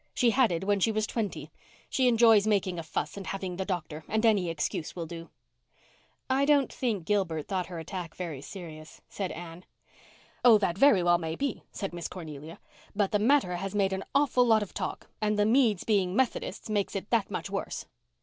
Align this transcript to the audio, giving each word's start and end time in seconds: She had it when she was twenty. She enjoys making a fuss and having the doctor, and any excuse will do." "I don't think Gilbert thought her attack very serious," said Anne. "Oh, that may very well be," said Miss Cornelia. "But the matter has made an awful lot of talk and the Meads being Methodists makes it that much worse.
She 0.15 0.31
had 0.31 0.51
it 0.51 0.63
when 0.63 0.79
she 0.79 0.91
was 0.91 1.05
twenty. 1.05 1.51
She 1.87 2.07
enjoys 2.07 2.47
making 2.47 2.79
a 2.79 2.81
fuss 2.81 3.17
and 3.17 3.27
having 3.27 3.57
the 3.57 3.65
doctor, 3.65 4.03
and 4.07 4.25
any 4.25 4.49
excuse 4.49 4.95
will 4.95 5.05
do." 5.05 5.29
"I 6.27 6.43
don't 6.43 6.73
think 6.73 7.05
Gilbert 7.05 7.47
thought 7.47 7.67
her 7.67 7.77
attack 7.77 8.15
very 8.15 8.41
serious," 8.41 9.01
said 9.09 9.31
Anne. 9.31 9.63
"Oh, 10.43 10.57
that 10.57 10.77
may 10.77 10.79
very 10.79 11.03
well 11.03 11.19
be," 11.19 11.61
said 11.71 11.93
Miss 11.93 12.07
Cornelia. 12.07 12.59
"But 12.95 13.11
the 13.11 13.19
matter 13.19 13.57
has 13.57 13.75
made 13.75 13.93
an 13.93 14.03
awful 14.15 14.43
lot 14.43 14.63
of 14.63 14.73
talk 14.73 15.05
and 15.21 15.37
the 15.37 15.45
Meads 15.45 15.83
being 15.83 16.15
Methodists 16.15 16.67
makes 16.67 16.95
it 16.95 17.11
that 17.11 17.29
much 17.29 17.51
worse. 17.51 17.85